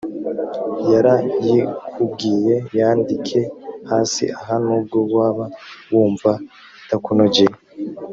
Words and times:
yarayikubwiye 0.91 2.53
yandike 2.77 3.41
hasi 3.89 4.23
aha 4.39 4.55
nubwo 4.65 4.97
waba 5.15 5.45
wumva 5.93 6.31
itakunogeye 6.83 7.55